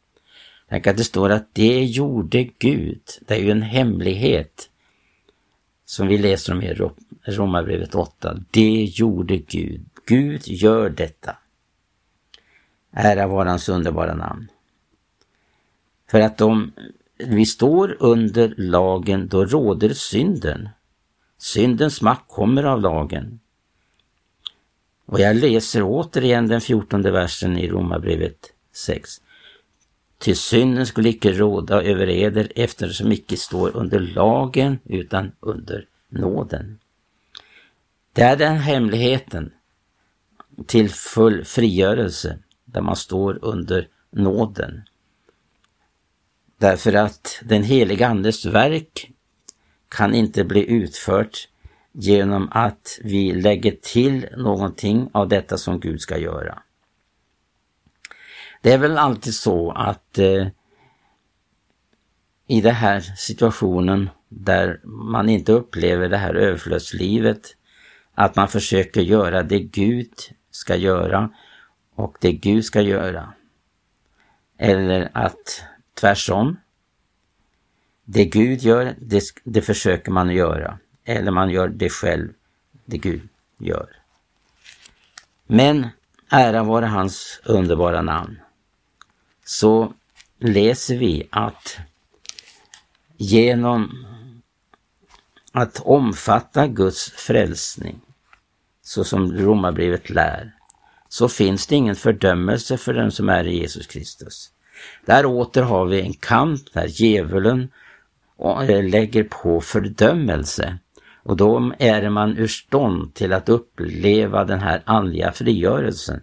Tänk 0.68 0.86
att 0.86 0.96
det 0.96 1.04
står 1.04 1.30
att 1.30 1.54
det 1.54 1.84
gjorde 1.84 2.44
Gud. 2.58 3.02
Det 3.20 3.34
är 3.34 3.38
ju 3.38 3.50
en 3.50 3.62
hemlighet 3.62 4.70
som 5.84 6.06
vi 6.06 6.18
läser 6.18 6.52
om 6.52 6.62
i 6.62 6.74
Romarbrevet 7.24 7.94
8. 7.94 8.36
Det 8.50 8.84
gjorde 8.84 9.36
Gud. 9.36 9.89
Gud 10.10 10.48
gör 10.48 10.90
detta. 10.90 11.36
Ära 12.92 13.26
vare 13.26 13.48
hans 13.48 13.68
underbara 13.68 14.14
namn. 14.14 14.48
För 16.10 16.20
att 16.20 16.40
om 16.40 16.72
vi 17.18 17.46
står 17.46 17.96
under 18.00 18.54
lagen, 18.56 19.28
då 19.28 19.44
råder 19.44 19.88
synden. 19.88 20.68
Syndens 21.38 22.02
makt 22.02 22.28
kommer 22.28 22.64
av 22.64 22.80
lagen. 22.80 23.40
Och 25.06 25.20
jag 25.20 25.36
läser 25.36 25.82
återigen 25.82 26.48
den 26.48 26.60
fjortonde 26.60 27.10
versen 27.10 27.58
i 27.58 27.68
Romarbrevet 27.68 28.52
6. 28.72 29.10
Till 30.18 30.36
synden 30.36 30.86
skulle 30.86 31.08
icke 31.08 31.32
råda 31.32 31.82
över 31.82 32.08
eder 32.08 32.52
eftersom 32.56 33.12
icke 33.12 33.36
står 33.36 33.76
under 33.76 34.00
lagen 34.00 34.78
utan 34.84 35.32
under 35.40 35.86
nåden. 36.08 36.78
Det 38.12 38.22
är 38.22 38.36
den 38.36 38.56
hemligheten 38.56 39.52
till 40.66 40.90
full 40.90 41.44
frigörelse 41.44 42.38
där 42.64 42.80
man 42.80 42.96
står 42.96 43.38
under 43.44 43.88
nåden. 44.10 44.82
Därför 46.58 46.92
att 46.92 47.42
den 47.44 47.62
heliga 47.62 48.08
Andes 48.08 48.46
verk 48.46 49.10
kan 49.88 50.14
inte 50.14 50.44
bli 50.44 50.70
utfört 50.70 51.48
genom 51.92 52.48
att 52.52 52.98
vi 53.02 53.32
lägger 53.32 53.76
till 53.82 54.26
någonting 54.36 55.10
av 55.12 55.28
detta 55.28 55.58
som 55.58 55.80
Gud 55.80 56.00
ska 56.00 56.18
göra. 56.18 56.62
Det 58.62 58.72
är 58.72 58.78
väl 58.78 58.98
alltid 58.98 59.34
så 59.34 59.72
att 59.72 60.18
eh, 60.18 60.46
i 62.46 62.60
den 62.60 62.74
här 62.74 63.00
situationen 63.00 64.10
där 64.28 64.80
man 64.84 65.28
inte 65.28 65.52
upplever 65.52 66.08
det 66.08 66.16
här 66.16 66.34
överflödslivet, 66.34 67.56
att 68.14 68.36
man 68.36 68.48
försöker 68.48 69.00
göra 69.00 69.42
det 69.42 69.60
Gud 69.60 70.12
ska 70.60 70.76
göra 70.76 71.30
och 71.94 72.16
det 72.20 72.32
Gud 72.32 72.64
ska 72.64 72.80
göra. 72.80 73.32
Eller 74.58 75.10
att 75.14 75.64
tvärsom, 75.94 76.56
det 78.04 78.24
Gud 78.24 78.62
gör, 78.62 78.94
det, 78.98 79.22
det 79.44 79.62
försöker 79.62 80.12
man 80.12 80.30
göra. 80.30 80.78
Eller 81.04 81.30
man 81.30 81.50
gör 81.50 81.68
det 81.68 81.88
själv, 81.90 82.32
det 82.84 82.98
Gud 82.98 83.28
gör. 83.58 83.88
Men 85.46 85.88
ära 86.30 86.62
vare 86.62 86.86
hans 86.86 87.40
underbara 87.44 88.02
namn 88.02 88.40
så 89.44 89.92
läser 90.38 90.96
vi 90.96 91.28
att 91.30 91.78
genom 93.16 94.06
att 95.52 95.80
omfatta 95.80 96.66
Guds 96.66 97.10
frälsning, 97.10 98.00
så 98.90 99.04
som 99.04 99.32
Romarbrevet 99.32 100.10
lär, 100.10 100.52
så 101.08 101.28
finns 101.28 101.66
det 101.66 101.76
ingen 101.76 101.96
fördömelse 101.96 102.76
för 102.76 102.94
den 102.94 103.12
som 103.12 103.28
är 103.28 103.46
i 103.46 103.58
Jesus 103.58 103.86
Kristus. 103.86 104.50
Där 105.06 105.26
åter 105.26 105.62
har 105.62 105.84
vi 105.84 106.00
en 106.00 106.12
kamp 106.12 106.72
där 106.72 106.86
djävulen 106.86 107.68
eh, 108.68 108.84
lägger 108.84 109.24
på 109.24 109.60
fördömelse 109.60 110.78
och 111.22 111.36
då 111.36 111.72
är 111.78 112.10
man 112.10 112.36
ur 112.36 112.46
stånd 112.46 113.14
till 113.14 113.32
att 113.32 113.48
uppleva 113.48 114.44
den 114.44 114.60
här 114.60 114.82
andliga 114.84 115.32
frigörelsen 115.32 116.20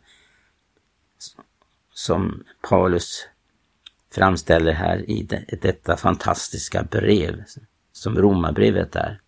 som 1.94 2.44
Paulus 2.70 3.28
framställer 4.16 4.74
här 4.74 5.10
i 5.10 5.28
detta 5.62 5.98
fantastiska 5.98 6.84
brev 6.84 7.44
som 7.92 8.18
romabrevet 8.18 8.96
är. 8.96 9.22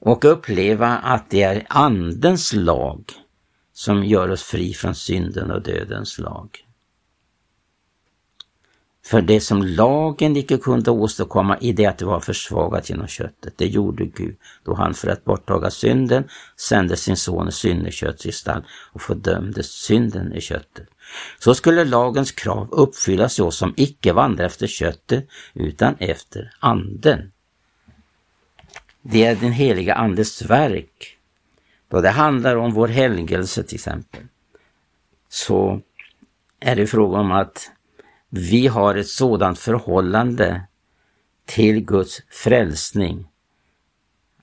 Och 0.00 0.24
uppleva 0.24 0.88
att 0.88 1.30
det 1.30 1.42
är 1.42 1.66
andens 1.68 2.52
lag 2.52 3.04
som 3.72 4.04
gör 4.04 4.30
oss 4.30 4.42
fri 4.42 4.74
från 4.74 4.94
synden 4.94 5.50
och 5.50 5.62
dödens 5.62 6.18
lag. 6.18 6.64
För 9.08 9.22
det 9.22 9.40
som 9.40 9.62
lagen 9.62 10.36
icke 10.36 10.58
kunde 10.58 10.90
åstadkomma 10.90 11.58
i 11.58 11.72
det 11.72 11.86
att 11.86 11.98
det 11.98 12.04
var 12.04 12.20
försvagat 12.20 12.90
genom 12.90 13.06
köttet, 13.06 13.54
det 13.56 13.66
gjorde 13.66 14.04
Gud 14.04 14.36
då 14.64 14.74
han 14.74 14.94
för 14.94 15.08
att 15.08 15.24
borttaga 15.24 15.70
synden 15.70 16.24
sände 16.56 16.96
sin 16.96 17.16
son 17.16 17.48
i 17.48 17.52
syndeköttsgestalt 17.52 18.64
och 18.92 19.02
fördömde 19.02 19.62
synden 19.62 20.32
i 20.32 20.40
köttet. 20.40 20.88
Så 21.38 21.54
skulle 21.54 21.84
lagens 21.84 22.32
krav 22.32 22.68
uppfyllas 22.70 23.38
i 23.38 23.42
oss 23.42 23.56
som 23.56 23.74
icke 23.76 24.12
vandrar 24.12 24.46
efter 24.46 24.66
köttet 24.66 25.28
utan 25.54 25.96
efter 25.98 26.54
anden. 26.60 27.32
Det 29.02 29.24
är 29.24 29.36
den 29.36 29.52
heliga 29.52 29.94
Andes 29.94 30.42
verk. 30.42 31.18
Då 31.88 32.00
det 32.00 32.10
handlar 32.10 32.56
om 32.56 32.72
vår 32.72 32.88
helgelse 32.88 33.62
till 33.62 33.74
exempel, 33.74 34.22
så 35.28 35.80
är 36.60 36.76
det 36.76 36.86
fråga 36.86 37.18
om 37.18 37.32
att 37.32 37.70
vi 38.30 38.66
har 38.66 38.94
ett 38.94 39.08
sådant 39.08 39.58
förhållande 39.58 40.62
till 41.44 41.84
Guds 41.84 42.22
frälsning 42.30 43.28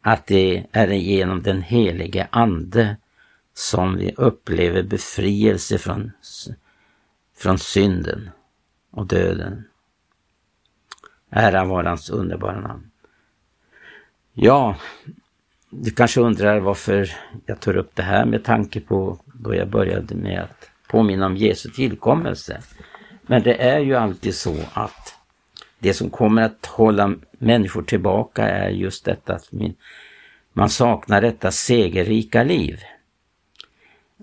att 0.01 0.27
det 0.27 0.65
är 0.71 0.87
genom 0.87 1.43
den 1.43 1.61
helige 1.61 2.27
Ande 2.31 2.97
som 3.53 3.97
vi 3.97 4.13
upplever 4.17 4.83
befrielse 4.83 5.77
från, 5.77 6.11
från 7.37 7.59
synden 7.59 8.29
och 8.91 9.07
döden. 9.07 9.63
Ära 11.29 11.65
vare 11.65 11.87
hans 11.87 12.09
underbara 12.09 12.61
namn. 12.61 12.91
Ja, 14.37 14.75
du 15.69 15.91
kanske 15.91 16.21
undrar 16.21 16.59
varför 16.59 17.11
jag 17.45 17.59
tar 17.59 17.77
upp 17.77 17.95
det 17.95 18.03
här 18.03 18.25
med 18.25 18.43
tanke 18.43 18.79
på 18.79 19.19
då 19.25 19.55
jag 19.55 19.69
började 19.69 20.15
med 20.15 20.41
att 20.41 20.69
påminna 20.87 21.25
om 21.25 21.37
Jesu 21.37 21.69
tillkommelse. 21.69 22.61
Men 23.21 23.43
det 23.43 23.61
är 23.61 23.79
ju 23.79 23.95
alltid 23.95 24.35
så 24.35 24.55
att 24.73 25.15
det 25.79 25.93
som 25.93 26.09
kommer 26.09 26.41
att 26.41 26.65
hålla 26.65 27.15
människor 27.31 27.83
tillbaka 27.83 28.49
är 28.49 28.69
just 28.69 29.05
detta 29.05 29.33
att 29.33 29.49
man 30.53 30.69
saknar 30.69 31.21
detta 31.21 31.51
segerrika 31.51 32.43
liv. 32.43 32.79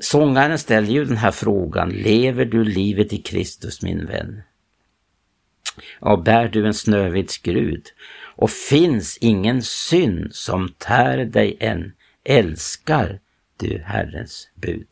Sångaren 0.01 0.59
ställer 0.59 0.89
ju 0.89 1.05
den 1.05 1.17
här 1.17 1.31
frågan, 1.31 1.89
lever 1.89 2.45
du 2.45 2.65
livet 2.65 3.13
i 3.13 3.23
Kristus 3.23 3.83
min 3.83 4.07
vän? 4.07 4.43
Ja, 6.01 6.17
bär 6.17 6.49
du 6.49 6.67
en 6.67 6.75
snövit 6.75 7.31
skrud 7.31 7.87
och 8.37 8.51
finns 8.51 9.19
ingen 9.21 9.63
synd 9.63 10.35
som 10.35 10.69
tär 10.79 11.25
dig 11.25 11.57
än, 11.61 11.93
älskar 12.25 13.21
du 13.57 13.83
Herrens 13.85 14.51
bud. 14.55 14.89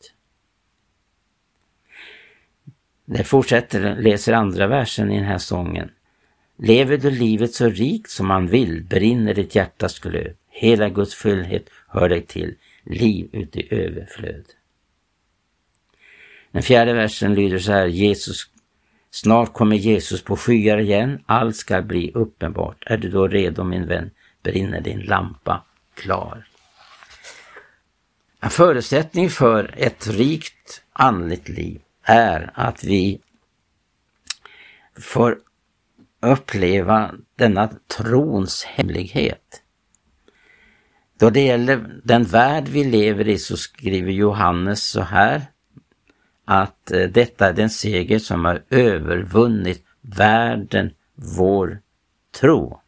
Det 3.05 3.23
fortsätter, 3.23 3.95
läser 3.95 4.33
andra 4.33 4.67
versen 4.67 5.11
i 5.11 5.15
den 5.15 5.25
här 5.25 5.37
sången. 5.37 5.91
Lever 6.57 6.97
du 6.97 7.11
livet 7.11 7.53
så 7.53 7.69
rikt 7.69 8.09
som 8.09 8.27
man 8.27 8.47
vill, 8.47 8.83
brinner 8.83 9.33
ditt 9.33 9.55
hjärtas 9.55 9.99
glöd. 9.99 10.35
Hela 10.49 10.89
Guds 10.89 11.15
fullhet 11.15 11.69
hör 11.87 12.09
dig 12.09 12.21
till, 12.21 12.55
liv 12.83 13.29
ut 13.31 13.57
i 13.57 13.67
överflöd. 13.75 14.45
Den 16.51 16.61
fjärde 16.61 16.93
versen 16.93 17.35
lyder 17.35 17.59
så 17.59 17.71
här, 17.71 17.87
Jesus, 17.87 18.50
snart 19.11 19.53
kommer 19.53 19.75
Jesus 19.75 20.23
på 20.23 20.37
skyar 20.37 20.77
igen, 20.77 21.23
allt 21.25 21.55
ska 21.55 21.81
bli 21.81 22.11
uppenbart. 22.13 22.83
Är 22.85 22.97
du 22.97 23.09
då 23.09 23.27
redo 23.27 23.63
min 23.63 23.87
vän, 23.87 24.11
brinner 24.43 24.81
din 24.81 24.99
lampa 24.99 25.63
klar. 25.93 26.47
En 28.39 28.49
förutsättning 28.49 29.29
för 29.29 29.73
ett 29.77 30.07
rikt 30.07 30.83
andligt 30.93 31.49
liv 31.49 31.81
är 32.03 32.51
att 32.53 32.83
vi 32.83 33.21
får 34.99 35.39
uppleva 36.21 37.11
denna 37.35 37.69
trons 37.97 38.63
hemlighet. 38.63 39.61
Då 41.19 41.29
det 41.29 41.41
gäller 41.41 42.01
den 42.03 42.23
värld 42.23 42.67
vi 42.67 42.83
lever 42.83 43.27
i 43.27 43.37
så 43.37 43.57
skriver 43.57 44.11
Johannes 44.11 44.83
så 44.83 45.01
här 45.01 45.41
att 46.45 46.91
eh, 46.91 47.09
detta 47.09 47.49
är 47.49 47.53
den 47.53 47.69
seger 47.69 48.19
som 48.19 48.45
har 48.45 48.63
övervunnit 48.69 49.83
världen, 50.01 50.93
vår 51.15 51.81
tro. 52.39 52.79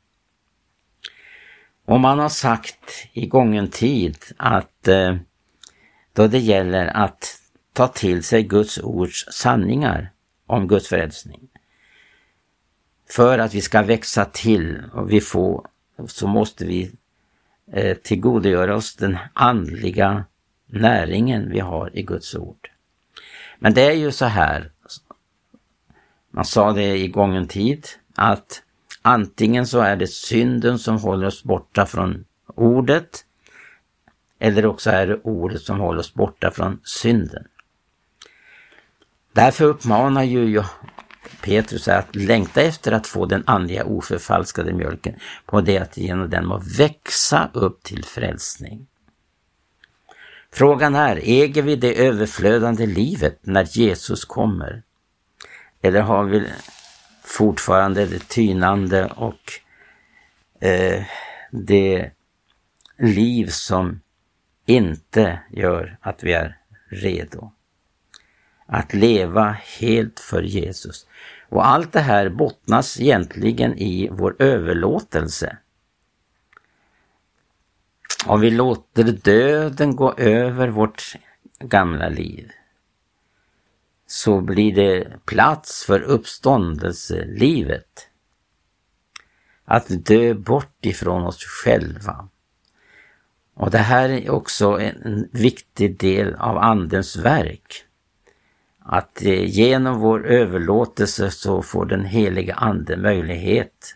Och 1.85 1.99
man 1.99 2.19
har 2.19 2.29
sagt 2.29 3.07
i 3.13 3.27
gången 3.27 3.67
tid 3.67 4.17
att 4.37 4.87
eh, 4.87 5.15
då 6.13 6.27
det 6.27 6.39
gäller 6.39 6.85
att 6.85 7.39
ta 7.73 7.87
till 7.87 8.23
sig 8.23 8.43
Guds 8.43 8.77
ords 8.77 9.25
sanningar 9.31 10.11
om 10.45 10.67
Guds 10.67 10.87
frälsning. 10.87 11.49
För 13.09 13.39
att 13.39 13.53
vi 13.53 13.61
ska 13.61 13.81
växa 13.81 14.25
till 14.25 14.83
och 14.93 15.11
vi 15.11 15.21
får, 15.21 15.67
så 16.07 16.27
måste 16.27 16.65
vi 16.65 16.91
eh, 17.71 17.97
tillgodogöra 17.97 18.75
oss 18.75 18.95
den 18.95 19.17
andliga 19.33 20.25
näringen 20.65 21.51
vi 21.51 21.59
har 21.59 21.97
i 21.97 22.03
Guds 22.03 22.35
ord. 22.35 22.72
Men 23.63 23.73
det 23.73 23.81
är 23.81 23.93
ju 23.93 24.11
så 24.11 24.25
här, 24.25 24.71
man 26.31 26.45
sa 26.45 26.71
det 26.71 26.97
i 26.97 27.07
gången 27.07 27.47
tid, 27.47 27.87
att 28.15 28.63
antingen 29.01 29.67
så 29.67 29.79
är 29.79 29.95
det 29.95 30.07
synden 30.07 30.79
som 30.79 30.97
håller 30.97 31.27
oss 31.27 31.43
borta 31.43 31.85
från 31.85 32.25
ordet, 32.55 33.25
eller 34.39 34.65
också 34.65 34.89
är 34.89 35.07
det 35.07 35.19
ordet 35.23 35.61
som 35.61 35.79
håller 35.79 35.99
oss 35.99 36.13
borta 36.13 36.51
från 36.51 36.79
synden. 36.83 37.43
Därför 39.33 39.65
uppmanar 39.65 40.23
ju 40.23 40.63
Petrus 41.41 41.87
att 41.87 42.15
längta 42.15 42.61
efter 42.61 42.91
att 42.91 43.07
få 43.07 43.25
den 43.25 43.43
andliga 43.45 43.85
oförfalskade 43.85 44.73
mjölken 44.73 45.15
på 45.45 45.61
det 45.61 45.77
att 45.77 45.97
genom 45.97 46.29
den 46.29 46.45
må 46.45 46.61
växa 46.77 47.49
upp 47.53 47.83
till 47.83 48.05
frälsning. 48.05 48.87
Frågan 50.53 50.95
är, 50.95 51.19
äger 51.23 51.61
vi 51.61 51.75
det 51.75 52.05
överflödande 52.05 52.85
livet 52.85 53.39
när 53.41 53.77
Jesus 53.77 54.25
kommer? 54.25 54.83
Eller 55.81 56.01
har 56.01 56.23
vi 56.23 56.47
fortfarande 57.23 58.05
det 58.05 58.27
tynande 58.27 59.05
och 59.05 59.39
eh, 60.67 61.03
det 61.51 62.11
liv 62.97 63.47
som 63.47 64.01
inte 64.65 65.39
gör 65.51 65.97
att 66.01 66.23
vi 66.23 66.33
är 66.33 66.57
redo? 66.89 67.51
att 68.73 68.93
leva 68.93 69.57
helt 69.79 70.19
för 70.19 70.41
Jesus. 70.41 71.07
Och 71.49 71.67
allt 71.67 71.93
det 71.93 71.99
här 71.99 72.29
bottnas 72.29 72.99
egentligen 72.99 73.77
i 73.77 74.09
vår 74.11 74.35
överlåtelse. 74.39 75.57
Om 78.25 78.41
vi 78.41 78.49
låter 78.49 79.03
döden 79.03 79.95
gå 79.95 80.13
över 80.13 80.67
vårt 80.67 81.15
gamla 81.59 82.09
liv 82.09 82.51
så 84.07 84.41
blir 84.41 84.75
det 84.75 85.07
plats 85.25 85.85
för 85.85 85.99
uppståndelselivet. 85.99 88.07
Att 89.65 90.05
dö 90.05 90.33
bort 90.33 90.85
ifrån 90.85 91.23
oss 91.23 91.43
själva. 91.43 92.27
Och 93.53 93.71
det 93.71 93.77
här 93.77 94.09
är 94.09 94.29
också 94.29 94.79
en 94.79 95.29
viktig 95.31 95.97
del 95.97 96.35
av 96.35 96.57
Andens 96.57 97.15
verk 97.15 97.85
att 98.85 99.21
genom 99.21 99.99
vår 99.99 100.27
överlåtelse 100.27 101.31
så 101.31 101.61
får 101.61 101.85
den 101.85 102.05
heliga 102.05 102.55
Ande 102.55 102.97
möjlighet 102.97 103.95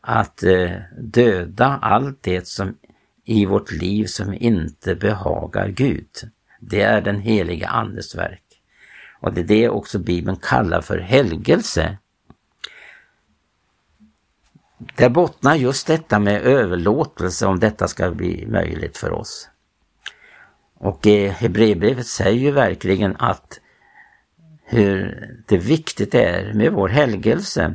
att 0.00 0.42
eh, 0.42 0.72
döda 0.98 1.78
allt 1.82 2.22
det 2.22 2.48
som 2.48 2.76
i 3.24 3.46
vårt 3.46 3.72
liv 3.72 4.06
som 4.06 4.34
inte 4.34 4.94
behagar 4.94 5.68
Gud. 5.68 6.08
Det 6.60 6.82
är 6.82 7.00
den 7.00 7.20
heliga 7.20 7.68
Andes 7.68 8.14
verk. 8.14 8.44
Och 9.20 9.32
det 9.34 9.40
är 9.40 9.44
det 9.44 9.68
också 9.68 9.98
Bibeln 9.98 10.36
kallar 10.36 10.80
för 10.80 10.98
helgelse. 10.98 11.98
det 14.96 15.08
bottnar 15.08 15.54
just 15.54 15.86
detta 15.86 16.18
med 16.18 16.42
överlåtelse 16.42 17.46
om 17.46 17.60
detta 17.60 17.88
ska 17.88 18.10
bli 18.10 18.46
möjligt 18.46 18.96
för 18.96 19.12
oss. 19.12 19.48
Och 20.74 21.06
eh, 21.06 21.32
Hebreerbrevet 21.32 22.06
säger 22.06 22.40
ju 22.40 22.50
verkligen 22.50 23.16
att 23.16 23.60
hur 24.64 25.28
det 25.46 25.58
viktigt 25.58 26.14
är 26.14 26.52
med 26.52 26.72
vår 26.72 26.88
helgelse. 26.88 27.74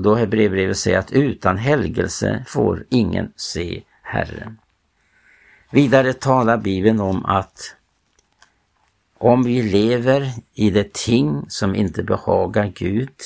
Då 0.00 0.14
Hebreerbrevet 0.14 0.76
säger 0.76 0.98
att 0.98 1.12
utan 1.12 1.58
helgelse 1.58 2.44
får 2.46 2.86
ingen 2.90 3.32
se 3.36 3.82
Herren. 4.12 4.58
Vidare 5.70 6.12
talar 6.12 6.58
Bibeln 6.58 7.00
om 7.00 7.24
att 7.24 7.76
om 9.18 9.42
vi 9.42 9.62
lever 9.62 10.32
i 10.54 10.70
det 10.70 10.92
ting 10.92 11.44
som 11.48 11.74
inte 11.74 12.02
behagar 12.02 12.66
Gud 12.66 13.20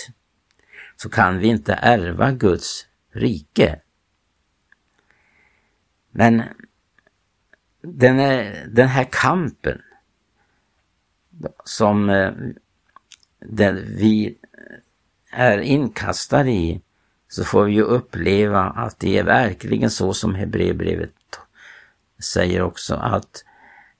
så 0.96 1.08
kan 1.08 1.38
vi 1.38 1.48
inte 1.48 1.72
ärva 1.72 2.32
Guds 2.32 2.86
rike. 3.12 3.80
Men 6.10 6.42
den, 7.82 8.20
är, 8.20 8.66
den 8.68 8.88
här 8.88 9.08
kampen 9.10 9.82
som 11.64 12.10
eh, 12.10 12.32
vi 13.74 14.38
är 15.30 15.58
inkastade 15.58 16.50
i 16.50 16.80
så 17.28 17.44
får 17.44 17.64
vi 17.64 17.72
ju 17.72 17.82
uppleva 17.82 18.62
att 18.62 18.98
det 18.98 19.18
är 19.18 19.24
verkligen 19.24 19.90
så 19.90 20.14
som 20.14 20.34
Hebreerbrevet 20.34 21.10
säger 22.22 22.62
också 22.62 22.94
att 22.94 23.44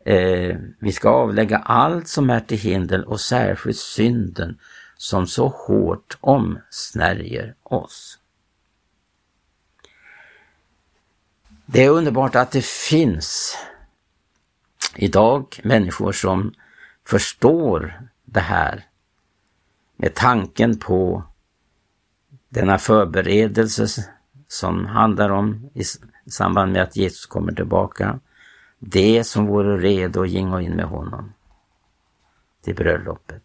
eh, 0.05 0.57
vi 0.79 0.93
ska 0.93 1.11
avlägga 1.11 1.59
allt 1.59 2.09
som 2.09 2.31
är 2.31 2.41
till 2.41 2.59
hinder 2.59 3.09
och 3.09 3.21
särskilt 3.21 3.79
synden 3.79 4.59
som 4.97 5.27
så 5.27 5.49
hårt 5.49 6.17
omsnärjer 6.21 7.55
oss. 7.63 8.19
Det 11.67 11.85
är 11.85 11.91
underbart 11.91 12.35
att 12.35 12.51
det 12.51 12.65
finns 12.65 13.59
idag 14.95 15.61
människor 15.65 16.13
som 16.13 16.55
förstår 17.05 18.01
det 18.25 18.41
här 18.41 18.85
med 19.97 20.15
tanken 20.15 20.79
på 20.79 21.25
denna 22.57 22.79
förberedelse 22.79 23.87
som 24.49 24.87
handlar 24.87 25.31
om 25.31 25.71
i 25.75 25.83
samband 26.31 26.73
med 26.73 26.83
att 26.83 26.97
Jesus 26.97 27.27
kommer 27.27 27.53
tillbaka. 27.53 28.21
Det 28.79 29.25
som 29.25 29.47
vore 29.47 29.79
redo 29.79 30.23
att 30.23 30.31
gingo 30.31 30.61
in 30.61 30.77
med 30.77 30.85
honom 30.85 31.33
till 32.65 32.75
bröllopet. 32.75 33.43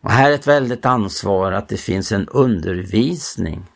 Och 0.00 0.10
här 0.10 0.30
är 0.30 0.34
ett 0.34 0.46
väldigt 0.46 0.86
ansvar 0.86 1.52
att 1.52 1.68
det 1.68 1.76
finns 1.76 2.12
en 2.12 2.28
undervisning 2.28 3.66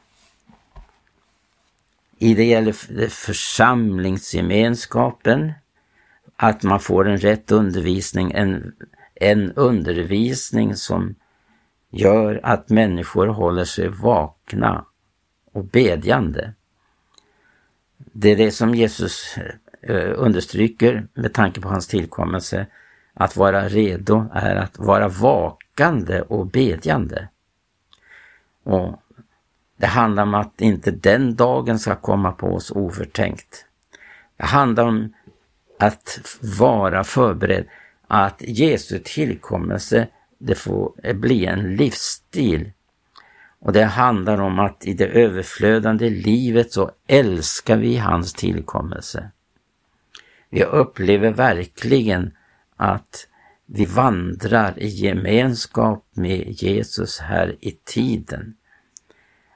i 2.18 2.34
det 2.34 2.44
gäller 2.44 2.72
församlingsgemenskapen, 3.08 5.52
att 6.36 6.62
man 6.62 6.80
får 6.80 7.08
en 7.08 7.18
rätt 7.18 7.50
undervisning, 7.50 8.32
en, 8.32 8.74
en 9.14 9.52
undervisning 9.52 10.76
som 10.76 11.14
gör 11.92 12.40
att 12.42 12.70
människor 12.70 13.26
håller 13.26 13.64
sig 13.64 13.88
vakna 13.88 14.84
och 15.52 15.64
bedjande. 15.64 16.54
Det 17.96 18.28
är 18.28 18.36
det 18.36 18.50
som 18.50 18.74
Jesus 18.74 19.36
eh, 19.80 20.12
understryker 20.16 21.06
med 21.14 21.32
tanke 21.34 21.60
på 21.60 21.68
hans 21.68 21.86
tillkommelse. 21.86 22.66
Att 23.14 23.36
vara 23.36 23.68
redo 23.68 24.26
är 24.32 24.56
att 24.56 24.78
vara 24.78 25.08
vakande 25.08 26.20
och 26.20 26.46
bedjande. 26.46 27.28
Och 28.62 29.02
Det 29.76 29.86
handlar 29.86 30.22
om 30.22 30.34
att 30.34 30.60
inte 30.60 30.90
den 30.90 31.34
dagen 31.34 31.78
ska 31.78 31.94
komma 31.96 32.32
på 32.32 32.54
oss 32.54 32.70
oförtänkt. 32.70 33.66
Det 34.36 34.44
handlar 34.44 34.86
om 34.86 35.14
att 35.78 36.36
vara 36.58 37.04
förberedd, 37.04 37.66
att 38.06 38.42
Jesu 38.42 38.98
tillkommelse 39.04 40.08
det 40.42 40.54
får 40.54 41.12
bli 41.14 41.46
en 41.46 41.76
livsstil. 41.76 42.72
Och 43.58 43.72
det 43.72 43.84
handlar 43.84 44.40
om 44.40 44.58
att 44.58 44.86
i 44.86 44.94
det 44.94 45.06
överflödande 45.06 46.10
livet 46.10 46.72
så 46.72 46.90
älskar 47.06 47.76
vi 47.76 47.96
hans 47.96 48.32
tillkommelse. 48.32 49.30
Vi 50.50 50.64
upplever 50.64 51.30
verkligen 51.30 52.32
att 52.76 53.28
vi 53.66 53.84
vandrar 53.84 54.78
i 54.78 54.88
gemenskap 54.88 56.06
med 56.12 56.62
Jesus 56.62 57.18
här 57.18 57.56
i 57.60 57.70
tiden. 57.84 58.54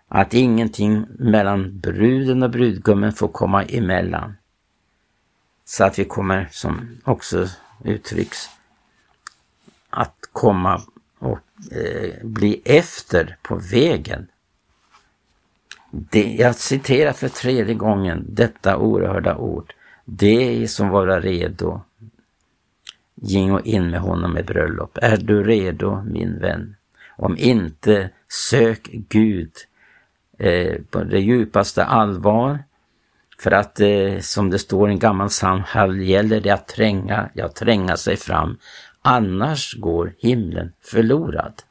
Att 0.09 0.35
ingenting 0.35 1.07
mellan 1.19 1.79
bruden 1.81 2.43
och 2.43 2.51
brudgummen 2.51 3.13
får 3.13 3.29
komma 3.29 3.65
emellan. 3.65 4.37
Så 5.65 5.85
att 5.85 5.99
vi 5.99 6.05
kommer, 6.05 6.49
som 6.51 7.01
också 7.05 7.49
uttrycks, 7.85 8.49
att 9.97 10.29
komma 10.33 10.83
och 11.19 11.39
eh, 11.73 12.15
bli 12.23 12.63
efter 12.65 13.37
på 13.43 13.57
vägen. 13.57 14.29
Det, 15.91 16.35
jag 16.35 16.55
citerar 16.55 17.13
för 17.13 17.29
tredje 17.29 17.75
gången 17.75 18.25
detta 18.29 18.77
oerhörda 18.77 19.37
ord. 19.37 19.73
Det 20.05 20.69
som 20.69 20.89
vara 20.89 21.21
redo, 21.21 21.81
ging 23.15 23.61
in 23.65 23.91
med 23.91 24.01
honom 24.01 24.39
i 24.39 24.43
bröllop. 24.43 24.99
Är 25.03 25.17
du 25.17 25.43
redo 25.45 26.03
min 26.03 26.39
vän? 26.41 26.77
Om 27.17 27.37
inte, 27.39 28.11
sök 28.29 28.89
Gud 28.93 29.53
eh, 30.39 30.77
på 30.91 31.05
det 31.05 31.21
djupaste 31.21 31.85
allvar. 31.85 32.59
För 33.39 33.51
att 33.51 33.81
eh, 33.81 34.19
som 34.21 34.51
det 34.51 34.59
står 34.59 34.89
i 34.89 34.93
en 34.93 34.99
gammal 34.99 35.29
psalm, 35.29 35.63
här 35.67 35.89
gäller 35.89 36.41
det 36.41 36.51
att 36.51 36.69
tränga, 36.69 37.31
ja 37.35 37.49
tränga 37.49 37.97
sig 37.97 38.17
fram 38.17 38.59
annars 39.07 39.75
går 39.75 40.15
himlen 40.19 40.73
förlorad. 40.81 41.63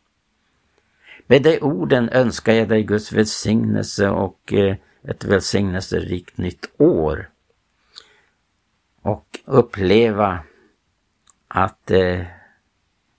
Med 1.27 1.43
de 1.43 1.59
orden 1.61 2.09
önskar 2.09 2.53
jag 2.53 2.69
dig 2.69 2.83
Guds 2.83 3.11
välsignelse 3.11 4.09
och 4.09 4.53
eh, 4.53 4.75
ett 5.03 5.23
välsignelserikt 5.23 6.37
nytt 6.37 6.69
år. 6.77 7.29
Och 9.01 9.39
uppleva 9.45 10.39
att 11.47 11.91
eh, 11.91 12.21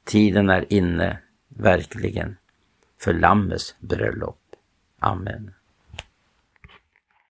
tiden 0.05 0.51
är 0.51 0.73
inne, 0.73 1.19
verkligen, 1.49 2.37
för 3.01 3.15
Lammets 3.15 3.75
bröllop. 3.81 4.41
Amen. 4.99 5.56